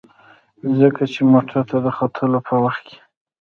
[0.79, 2.99] ځکه چې موټر ته د ختلو په وخت کې.